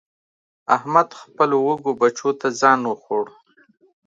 [0.75, 3.25] احمد خپلو وږو بچو ته ځان وخوړ.